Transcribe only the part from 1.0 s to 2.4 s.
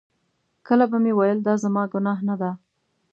مې ویل دا زما ګناه نه